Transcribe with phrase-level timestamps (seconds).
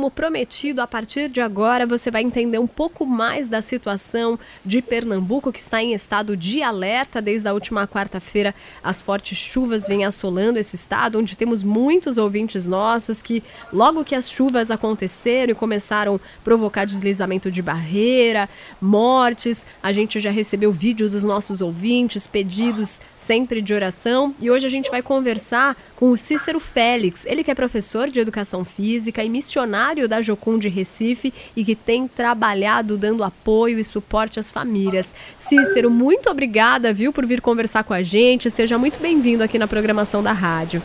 [0.00, 4.80] como prometido, a partir de agora você vai entender um pouco mais da situação de
[4.80, 8.54] Pernambuco, que está em estado de alerta desde a última quarta-feira.
[8.82, 14.14] As fortes chuvas vêm assolando esse estado, onde temos muitos ouvintes nossos que, logo que
[14.14, 18.48] as chuvas aconteceram e começaram a provocar deslizamento de barreira,
[18.80, 24.34] mortes, a gente já recebeu vídeos dos nossos ouvintes, pedidos sempre de oração.
[24.40, 28.18] E hoje a gente vai conversar com o Cícero Félix, ele que é professor de
[28.18, 33.84] educação física e missionário da Jocum de Recife e que tem trabalhado dando apoio e
[33.84, 35.10] suporte às famílias.
[35.38, 38.50] Cícero, muito obrigada, viu, por vir conversar com a gente.
[38.50, 40.80] Seja muito bem-vindo aqui na programação da rádio.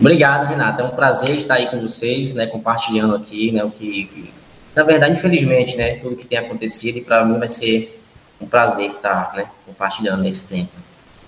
[0.00, 0.82] Obrigado, Renata.
[0.82, 4.32] É um prazer estar aí com vocês, né, compartilhando aqui, né, o que,
[4.74, 8.02] na verdade, infelizmente, né, tudo que tem acontecido e para mim vai ser
[8.40, 10.72] um prazer estar, né, compartilhando nesse tempo.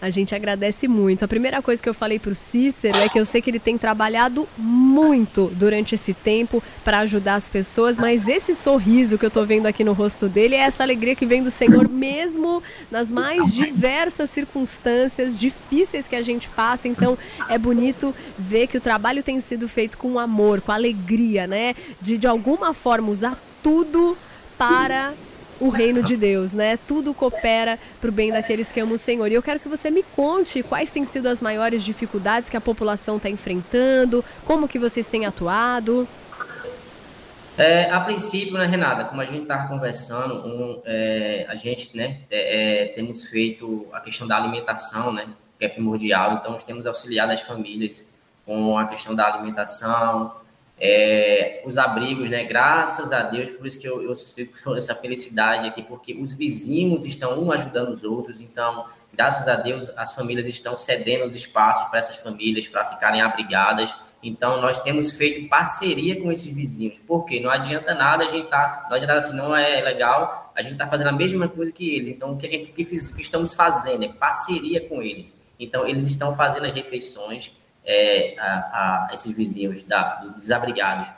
[0.01, 1.25] A gente agradece muito.
[1.25, 3.59] A primeira coisa que eu falei para o Cícero é que eu sei que ele
[3.59, 9.29] tem trabalhado muito durante esse tempo para ajudar as pessoas, mas esse sorriso que eu
[9.29, 13.11] estou vendo aqui no rosto dele é essa alegria que vem do Senhor, mesmo nas
[13.11, 16.87] mais diversas circunstâncias difíceis que a gente passa.
[16.87, 17.19] Então
[17.49, 21.75] é bonito ver que o trabalho tem sido feito com amor, com alegria, né?
[22.01, 24.17] De de alguma forma usar tudo
[24.57, 25.13] para
[25.61, 26.79] o reino de Deus, né?
[26.87, 29.27] Tudo coopera para o bem daqueles que amam o Senhor.
[29.31, 32.61] E eu quero que você me conte quais têm sido as maiores dificuldades que a
[32.61, 36.07] população está enfrentando, como que vocês têm atuado.
[37.57, 42.21] É, a princípio, né, Renata, como a gente estava conversando, um, é, a gente, né,
[42.31, 45.27] é, é, temos feito a questão da alimentação, né,
[45.59, 48.09] que é primordial, então nós temos auxiliado as famílias
[48.47, 50.33] com a questão da alimentação,
[50.81, 52.45] é, os abrigos, né?
[52.45, 57.05] Graças a Deus, por isso que eu, eu sinto essa felicidade aqui, porque os vizinhos
[57.05, 61.89] estão um ajudando os outros, então, graças a Deus, as famílias estão cedendo os espaços
[61.89, 63.95] para essas famílias para ficarem abrigadas.
[64.23, 68.87] Então, nós temos feito parceria com esses vizinhos, porque não adianta nada a gente tá,
[68.89, 72.11] não adianta assim, não é legal, a gente está fazendo a mesma coisa que eles.
[72.11, 75.39] Então, o que a gente que, fiz, que estamos fazendo é parceria com eles.
[75.59, 77.53] Então, eles estão fazendo as refeições,
[77.89, 81.09] é, a, a, esses vizinhos da, desabrigados.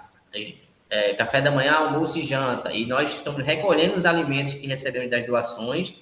[0.89, 2.73] É, café da manhã, almoço e janta.
[2.73, 5.95] E nós estamos recolhendo os alimentos que recebemos das doações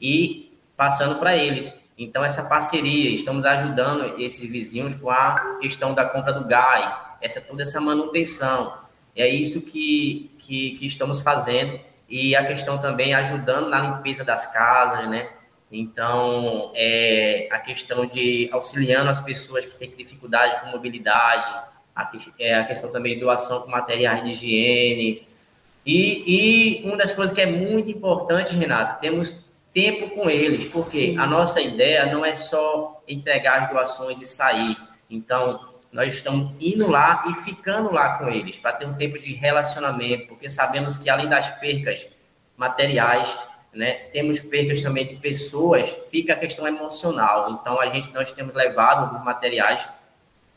[0.00, 1.78] e passando para eles.
[1.96, 7.40] Então, essa parceria, estamos ajudando esses vizinhos com a questão da compra do gás, essa,
[7.40, 8.74] toda essa manutenção.
[9.14, 11.78] É isso que, que, que estamos fazendo.
[12.08, 15.28] E a questão também ajudando na limpeza das casas, né?
[15.70, 21.52] Então, é, a questão de auxiliando as pessoas que têm dificuldade com mobilidade,
[21.94, 25.28] a, é, a questão também de doação com materiais de higiene.
[25.84, 31.12] E, e uma das coisas que é muito importante, Renato, temos tempo com eles, porque
[31.12, 31.18] Sim.
[31.18, 34.76] a nossa ideia não é só entregar as doações e sair.
[35.10, 39.34] Então, nós estamos indo lá e ficando lá com eles, para ter um tempo de
[39.34, 42.08] relacionamento, porque sabemos que além das percas
[42.56, 43.36] materiais,
[43.74, 43.94] né?
[44.12, 47.50] Temos percas também de pessoas, fica a questão emocional.
[47.50, 49.88] Então a gente nós temos levado alguns materiais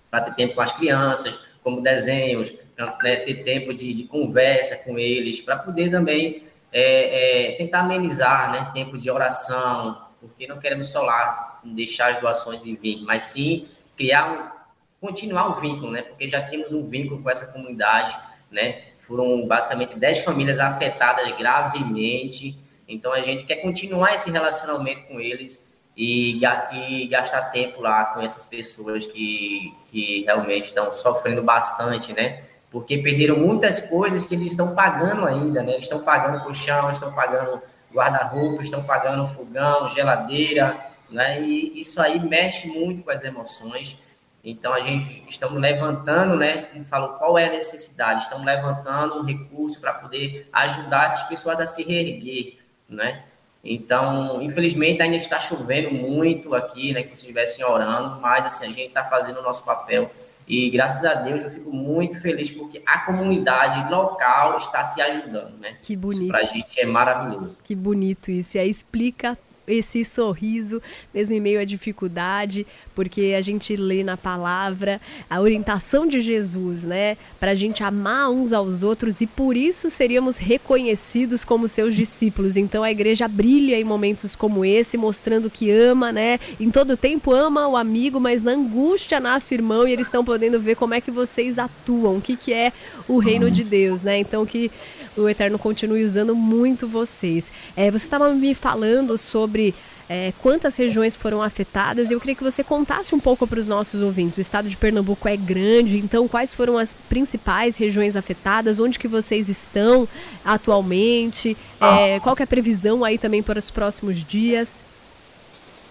[0.10, 3.16] para ter tempo com as crianças, como desenhos, né?
[3.18, 8.72] ter tempo de, de, conversa com eles, para poder também é, é, tentar amenizar, né?
[8.74, 13.68] Tempo de oração, porque não queremos lá deixar as doações e vir, mas sim
[13.98, 14.56] criar
[15.02, 16.02] continuar o vínculo, né?
[16.04, 18.18] Porque já tínhamos um vínculo com essa comunidade,
[18.52, 18.84] né?
[19.00, 22.58] Foram basicamente 10 famílias afetadas gravemente
[22.88, 25.64] então a gente quer continuar esse relacionamento com eles
[25.96, 26.40] e,
[26.72, 32.44] e gastar tempo lá com essas pessoas que, que realmente estão sofrendo bastante, né?
[32.72, 35.72] Porque perderam muitas coisas que eles estão pagando ainda, né?
[35.72, 37.62] Eles estão pagando colchão, estão pagando
[37.92, 40.78] guarda-roupa, estão pagando fogão, geladeira,
[41.10, 41.42] né?
[41.42, 44.00] E isso aí mexe muito com as emoções.
[44.44, 46.64] Então a gente estamos levantando, né?
[46.64, 48.24] Como falou, qual é a necessidade?
[48.24, 52.58] Estamos levantando um recurso para poder ajudar essas pessoas a se reerguer,
[52.90, 53.24] né?
[53.64, 57.02] Então, infelizmente, ainda está chovendo muito aqui, né?
[57.02, 60.10] Que vocês estivessem orando, mas assim, a gente está fazendo o nosso papel.
[60.48, 65.58] E graças a Deus eu fico muito feliz porque a comunidade local está se ajudando,
[65.60, 65.76] né?
[65.82, 66.30] Que bonito.
[66.30, 67.58] Para a gente é maravilhoso.
[67.64, 68.56] Que bonito isso.
[68.56, 69.38] E aí explica
[69.68, 70.82] esse sorriso,
[71.14, 72.66] mesmo em meio à dificuldade,
[72.96, 77.18] porque a gente lê na palavra a orientação de Jesus, né?
[77.38, 82.56] Para a gente amar uns aos outros e por isso seríamos reconhecidos como seus discípulos.
[82.56, 86.40] Então a igreja brilha em momentos como esse, mostrando que ama, né?
[86.60, 90.24] Em todo tempo ama o amigo, mas na angústia nasce o irmão e eles estão
[90.24, 92.72] podendo ver como é que vocês atuam, o que, que é
[93.06, 94.18] o reino de Deus, né?
[94.18, 94.72] Então que
[95.18, 97.52] o Eterno continue usando muito vocês.
[97.76, 99.74] É, você estava me falando sobre sobre
[100.10, 102.12] é, quantas regiões foram afetadas.
[102.12, 104.38] Eu queria que você contasse um pouco para os nossos ouvintes.
[104.38, 108.80] O estado de Pernambuco é grande, então quais foram as principais regiões afetadas?
[108.80, 110.08] Onde que vocês estão
[110.46, 111.58] atualmente?
[111.82, 114.70] É, qual que é a previsão aí também para os próximos dias?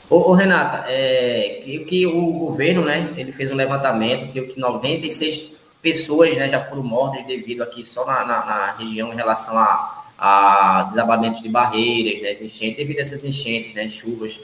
[0.08, 4.60] Ô, ô Renata, é, que, que o governo, né, ele fez um levantamento que, que
[4.60, 9.58] 96 pessoas, né, já foram mortas devido aqui só na, na, na região em relação
[9.58, 14.40] a a desabamentos de barreiras, né, enchentes, devido a essas enchentes, né, chuvas.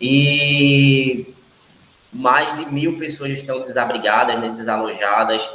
[0.00, 1.26] E
[2.12, 5.48] mais de mil pessoas estão desabrigadas, né, desalojadas.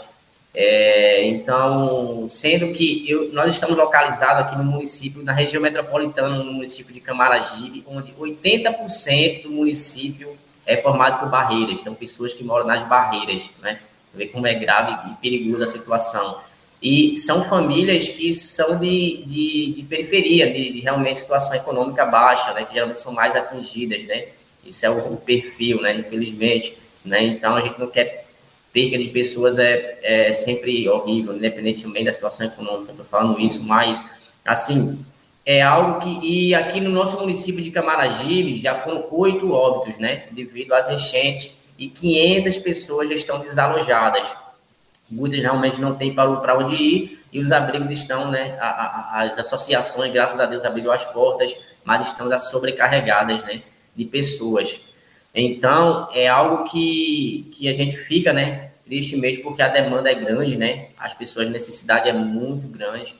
[0.53, 6.51] É, então, sendo que eu, nós estamos localizados aqui no município, na região metropolitana, no
[6.51, 10.35] município de Camaragibe, onde 80% do município
[10.65, 13.79] é formado por barreiras, então pessoas que moram nas barreiras, né?
[14.13, 16.41] Ver como é grave e perigosa a situação.
[16.81, 22.53] E são famílias que são de, de, de periferia, de, de, realmente situação econômica baixa,
[22.53, 22.65] né?
[22.65, 24.29] Que geralmente são mais atingidas, né?
[24.65, 25.93] Isso é o, o perfil, né?
[25.93, 26.75] Infelizmente,
[27.05, 27.23] né?
[27.23, 28.25] Então, a gente não quer
[28.73, 32.91] perda de pessoas é, é sempre horrível, independentemente da situação econômica.
[32.91, 34.03] Estou falando isso, mas,
[34.43, 35.05] assim,
[35.45, 36.19] é algo que...
[36.27, 40.23] E aqui no nosso município de Camaragibe já foram oito óbitos, né?
[40.31, 44.35] Devido às enchentes e 500 pessoas já estão desalojadas
[45.11, 50.39] muitas realmente não têm para onde ir e os abrigos estão, né, as associações, graças
[50.39, 53.61] a Deus, abriram as portas, mas estamos sobrecarregadas, né,
[53.95, 54.81] de pessoas.
[55.33, 60.57] Então, é algo que, que a gente fica, né, tristemente, porque a demanda é grande,
[60.57, 63.15] né, as pessoas, a necessidade é muito grande,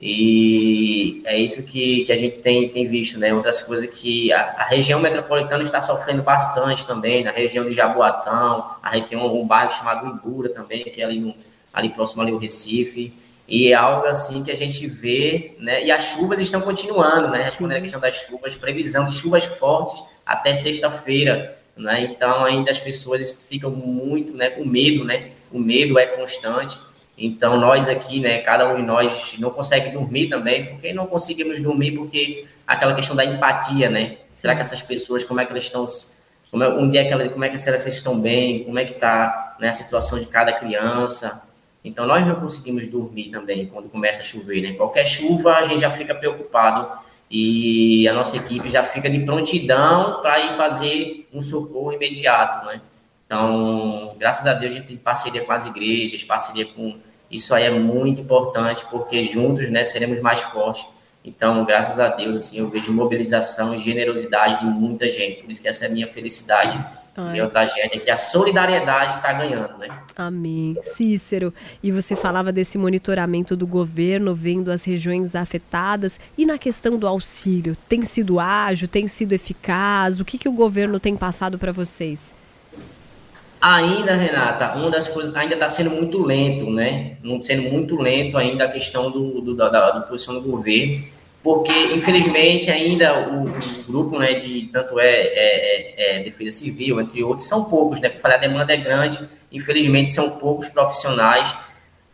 [0.00, 3.32] e é isso que, que a gente tem, tem visto, né?
[3.32, 8.76] Outras coisas que a, a, região metropolitana está sofrendo bastante também, na região de Jaboatão,
[8.82, 11.34] a gente tem um, um bairro chamado Ibura também, que é ali, no,
[11.72, 13.14] ali próximo ali ao Recife,
[13.46, 15.84] e é algo assim que a gente vê, né?
[15.84, 17.42] E as chuvas estão continuando, né?
[17.42, 22.02] Respondendo a questão das chuvas, previsão de chuvas fortes até sexta-feira, né?
[22.02, 25.30] Então ainda as pessoas ficam muito, né, com medo, né?
[25.52, 26.78] O medo é constante.
[27.16, 31.60] Então, nós aqui, né, cada um de nós não consegue dormir também, porque não conseguimos
[31.60, 34.18] dormir porque aquela questão da empatia, né?
[34.28, 35.86] Será que essas pessoas, como é que elas estão,
[36.50, 38.92] como é, um dia que elas, como é que elas estão bem, como é que
[38.92, 41.42] está né, a situação de cada criança?
[41.84, 44.72] Então, nós não conseguimos dormir também quando começa a chover, né?
[44.72, 46.98] Qualquer chuva, a gente já fica preocupado
[47.30, 52.80] e a nossa equipe já fica de prontidão para ir fazer um socorro imediato, né?
[53.26, 56.96] Então, graças a Deus, a gente tem parceria com as igrejas, parceria com.
[57.30, 60.86] Isso aí é muito importante, porque juntos né, seremos mais fortes.
[61.24, 65.42] Então, graças a Deus, assim, eu vejo mobilização e generosidade de muita gente.
[65.42, 66.78] Por isso que essa é a minha felicidade,
[67.16, 67.32] Ai.
[67.32, 69.88] minha tragédia, que a solidariedade está ganhando, né?
[70.14, 70.76] Amém.
[70.82, 76.98] Cícero, e você falava desse monitoramento do governo, vendo as regiões afetadas, e na questão
[76.98, 80.20] do auxílio, tem sido ágil, tem sido eficaz?
[80.20, 82.34] O que, que o governo tem passado para vocês?
[83.66, 87.16] Ainda, Renata, uma das coisas ainda está sendo muito lento, né?
[87.22, 91.02] Não sendo muito lento ainda a questão do, do da, da, posição do governo,
[91.42, 97.00] porque infelizmente ainda o, o grupo, né, de tanto é, é, é, é, defesa civil,
[97.00, 98.10] entre outros, são poucos, né?
[98.10, 101.56] Falar a demanda é grande, infelizmente são poucos profissionais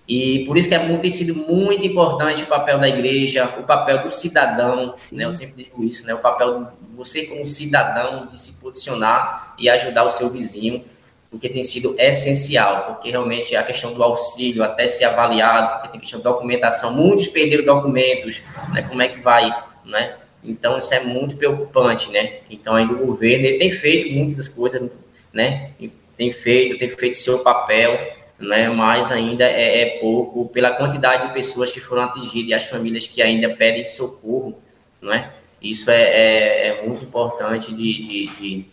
[0.06, 3.64] e por isso que é muito, tem sido muito importante o papel da igreja, o
[3.64, 5.16] papel do cidadão, Sim.
[5.16, 5.24] né?
[5.24, 6.14] Eu sempre digo isso, né?
[6.14, 10.84] O papel de você como cidadão de se posicionar e ajudar o seu vizinho
[11.30, 16.00] porque tem sido essencial, porque realmente a questão do auxílio até ser avaliado, porque tem
[16.00, 19.48] questão de documentação, muitos perderam documentos, né, como é que vai,
[19.84, 20.16] né?
[20.42, 22.38] Então isso é muito preocupante, né?
[22.50, 24.90] Então ainda o governo ele tem feito muitas coisas,
[25.32, 25.72] né?
[26.16, 28.68] Tem feito, tem feito seu papel, né?
[28.68, 33.06] Mas ainda é, é pouco pela quantidade de pessoas que foram atingidas e as famílias
[33.06, 34.58] que ainda pedem socorro,
[35.00, 35.30] não é?
[35.60, 38.66] Isso é, é, é muito importante de, de, de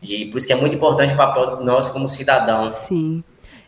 [0.00, 2.72] de, por isso que é muito importante o papel nosso como cidadãos.
[2.72, 3.22] Sim.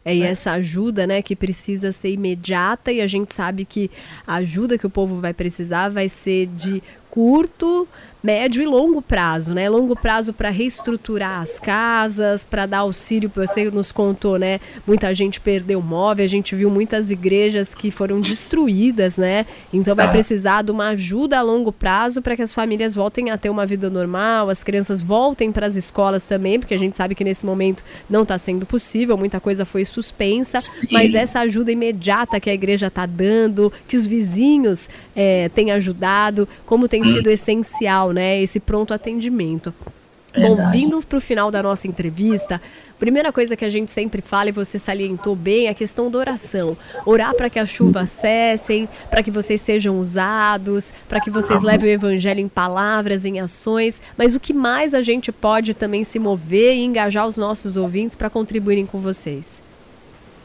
[0.05, 3.89] É, e essa ajuda, né, que precisa ser imediata e a gente sabe que
[4.27, 7.87] a ajuda que o povo vai precisar vai ser de curto,
[8.23, 9.69] médio e longo prazo, né?
[9.69, 14.61] Longo prazo para reestruturar as casas, para dar auxílio, você nos contou, né?
[14.87, 19.45] Muita gente perdeu móvel, a gente viu muitas igrejas que foram destruídas, né?
[19.73, 23.37] Então vai precisar de uma ajuda a longo prazo para que as famílias voltem a
[23.37, 27.15] ter uma vida normal, as crianças voltem para as escolas também, porque a gente sabe
[27.15, 30.89] que nesse momento não está sendo possível, muita coisa foi suspensa, Sim.
[30.93, 36.49] mas essa ajuda imediata que a igreja está dando, que os vizinhos é, têm ajudado,
[36.65, 38.43] como tem sido essencial né?
[38.43, 39.73] Esse pronto atendimento.
[40.35, 42.59] Bom, vindo para o final da nossa entrevista,
[42.99, 46.19] primeira coisa que a gente sempre fala e você salientou bem é a questão da
[46.19, 46.75] oração.
[47.05, 51.91] Orar para que as chuvas cessem, para que vocês sejam usados, para que vocês levem
[51.91, 54.01] o evangelho em palavras, em ações.
[54.17, 58.17] Mas o que mais a gente pode também se mover e engajar os nossos ouvintes
[58.17, 59.61] para contribuírem com vocês?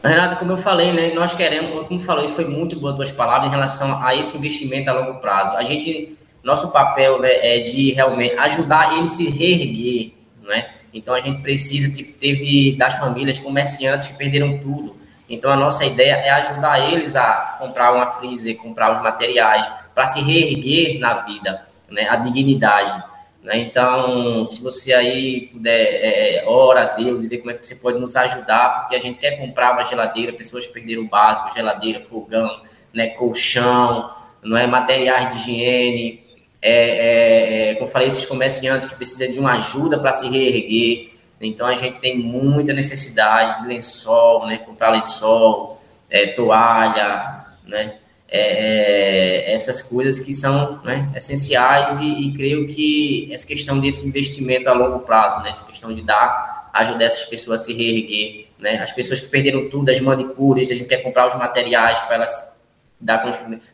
[0.04, 3.50] Renata, como eu falei, né, nós queremos, como falou, foi muito boa duas palavras em
[3.50, 5.56] relação a esse investimento a longo prazo.
[5.56, 10.70] A gente nosso papel né, é de realmente ajudar ele se reerguer, né?
[10.92, 14.96] Então a gente precisa, tipo, teve das famílias comerciantes que perderam tudo.
[15.28, 20.06] Então a nossa ideia é ajudar eles a comprar uma freezer, comprar os materiais para
[20.06, 22.08] se reerguer na vida, né?
[22.08, 23.02] A dignidade.
[23.42, 23.58] Né?
[23.60, 27.66] Então, se você aí puder, é, é, ora a Deus e ver como é que
[27.66, 31.54] você pode nos ajudar, porque a gente quer comprar uma geladeira, pessoas perderam o básico,
[31.54, 32.60] geladeira, fogão,
[32.92, 33.08] né?
[33.08, 36.27] colchão, não é materiais de higiene,
[36.60, 40.28] é, é, é, como eu falei, esses comerciantes que precisam de uma ajuda para se
[40.28, 41.10] reerguer.
[41.40, 44.58] Então, a gente tem muita necessidade de lençol, né?
[44.58, 47.98] Comprar lençol, é, toalha, né?
[48.30, 54.06] É, é, essas coisas que são né, essenciais e, e, creio que essa questão desse
[54.06, 58.48] investimento a longo prazo, né, essa questão de dar, ajudar essas pessoas a se reerguer,
[58.58, 62.16] né, as pessoas que perderam tudo, as manicures, a gente quer comprar os materiais para
[62.16, 62.60] elas
[63.00, 63.24] dar,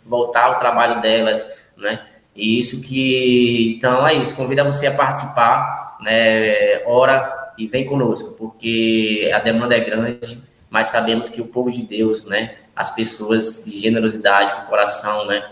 [0.07, 1.45] voltar ao trabalho delas,
[1.77, 7.85] né, e isso que, então é isso, convida você a participar, né, ora e vem
[7.85, 12.93] conosco, porque a demanda é grande, mas sabemos que o povo de Deus, né, as
[12.93, 15.45] pessoas de generosidade, com coração, né,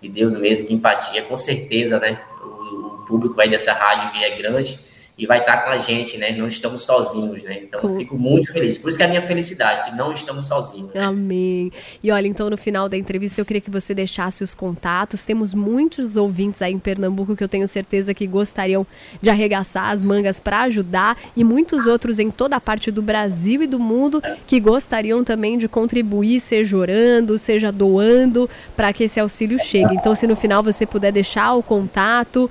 [0.00, 4.36] de Deus mesmo, de empatia, com certeza, né, o, o público aí dessa rádio é
[4.36, 4.78] grande,
[5.18, 6.30] e vai estar com a gente, né?
[6.32, 7.60] Não estamos sozinhos, né?
[7.62, 8.76] Então eu fico muito feliz.
[8.76, 10.92] Por isso que é a minha felicidade, que não estamos sozinhos.
[10.92, 11.02] Né?
[11.02, 11.72] Amém.
[12.02, 15.24] E olha, então no final da entrevista eu queria que você deixasse os contatos.
[15.24, 18.86] Temos muitos ouvintes aí em Pernambuco que eu tenho certeza que gostariam
[19.22, 23.62] de arregaçar as mangas para ajudar e muitos outros em toda a parte do Brasil
[23.62, 29.18] e do mundo que gostariam também de contribuir, seja orando, seja doando, para que esse
[29.18, 29.94] auxílio chegue.
[29.94, 32.50] Então, se no final você puder deixar o contato,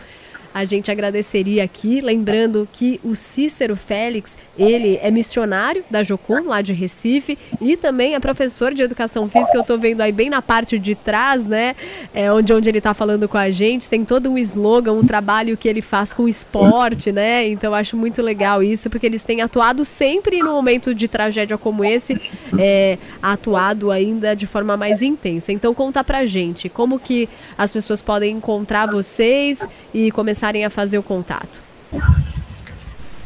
[0.56, 6.62] a gente agradeceria aqui, lembrando que o Cícero Félix, ele é missionário da Jocum, lá
[6.62, 10.42] de Recife, e também é professor de educação física, eu estou vendo aí bem na
[10.42, 11.76] parte de trás, né,
[12.14, 15.58] é, onde, onde ele está falando com a gente, tem todo um slogan, um trabalho
[15.58, 19.84] que ele faz com esporte, né, então acho muito legal isso, porque eles têm atuado
[19.84, 22.18] sempre no momento de tragédia como esse,
[22.58, 25.52] é, atuado ainda de forma mais intensa.
[25.52, 29.60] Então conta pra gente, como que as pessoas podem encontrar vocês
[29.94, 31.60] e começar começarem a fazer o contato?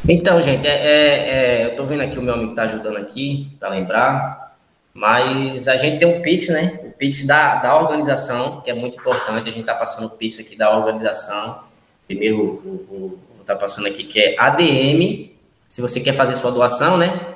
[0.07, 3.49] Então, gente, é, é, é eu estou vendo aqui o meu amigo está ajudando aqui
[3.59, 4.55] para lembrar,
[4.93, 6.79] mas a gente tem um Pix, né?
[6.83, 9.49] O Pix da, da organização, que é muito importante.
[9.49, 11.59] A gente está passando o Pix aqui da organização.
[12.07, 15.33] Primeiro, tá passando aqui, que é ADM.
[15.67, 17.35] Se você quer fazer sua doação, né?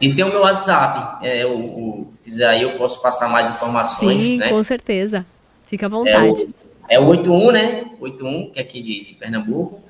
[0.00, 1.26] E tem o meu WhatsApp.
[1.26, 4.22] É, o, o, quiser aí eu posso passar mais informações.
[4.22, 4.48] Sim, né?
[4.48, 5.26] com certeza.
[5.66, 6.48] Fica à vontade.
[6.88, 7.84] É o, é o 81, né?
[8.00, 9.80] 81, que é aqui de, de Pernambuco.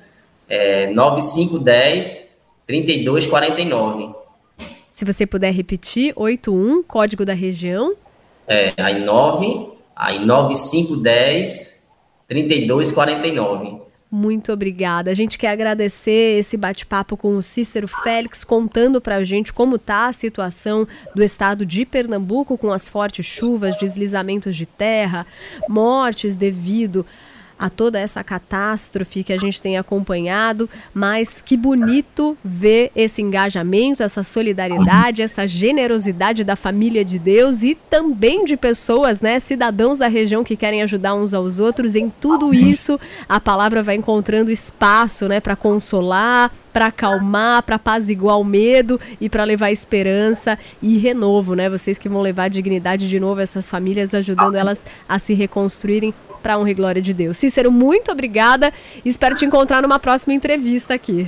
[0.49, 4.15] É 9510 3249.
[4.91, 7.93] Se você puder repetir, 81, código da região.
[8.47, 11.85] É, aí 9, aí 9510
[12.27, 13.84] 3249.
[14.15, 15.11] Muito obrigada.
[15.11, 19.75] A gente quer agradecer esse bate-papo com o Cícero Félix, contando para a gente como
[19.75, 25.27] está a situação do estado de Pernambuco com as fortes chuvas, deslizamentos de terra,
[25.67, 27.05] mortes devido
[27.57, 34.03] a toda essa catástrofe que a gente tem acompanhado, mas que bonito ver esse engajamento,
[34.03, 40.07] essa solidariedade, essa generosidade da família de Deus e também de pessoas, né, cidadãos da
[40.07, 41.95] região que querem ajudar uns aos outros.
[41.95, 48.37] Em tudo isso, a palavra vai encontrando espaço, né, para consolar, para acalmar, para apaziguar
[48.37, 51.69] o medo e para levar esperança e renovo, né?
[51.69, 56.13] Vocês que vão levar dignidade de novo a essas famílias, ajudando elas a se reconstruírem
[56.45, 57.37] para a honra e glória de Deus.
[57.37, 58.71] Cícero, muito obrigada.
[59.03, 61.27] Espero te encontrar numa próxima entrevista aqui.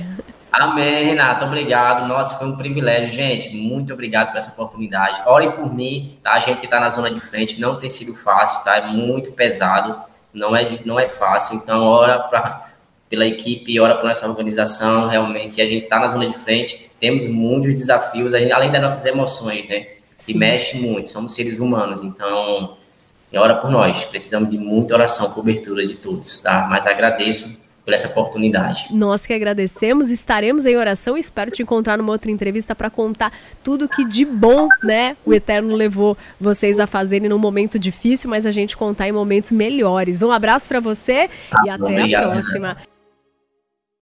[0.52, 1.44] Amém, Renato.
[1.44, 2.06] Obrigado.
[2.06, 3.52] Nossa, foi um privilégio, gente.
[3.56, 5.20] Muito obrigado por essa oportunidade.
[5.26, 6.34] Orem por mim, tá?
[6.34, 8.76] A gente que está na zona de frente não tem sido fácil, tá?
[8.76, 10.00] É muito pesado,
[10.32, 11.56] não é, não é fácil.
[11.56, 12.68] Então, ora pra,
[13.10, 15.60] pela equipe, ora por essa organização, realmente.
[15.60, 19.88] A gente está na zona de frente, temos muitos desafios, além das nossas emoções, né?
[20.24, 22.04] Que mexe muito, somos seres humanos.
[22.04, 22.77] Então,
[23.36, 24.04] ora por nós.
[24.04, 26.66] Precisamos de muita oração, cobertura de todos, tá?
[26.70, 27.58] Mas agradeço
[27.88, 28.88] por essa oportunidade.
[28.90, 33.32] Nós que agradecemos, estaremos em oração e espero te encontrar numa outra entrevista para contar
[33.64, 38.44] tudo que de bom, né, o Eterno levou vocês a fazerem num momento difícil, mas
[38.44, 40.20] a gente contar em momentos melhores.
[40.20, 41.30] Um abraço para você
[41.64, 42.76] e até a próxima.